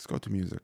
Let's 0.05 0.11
go 0.11 0.19
to 0.19 0.31
music. 0.31 0.61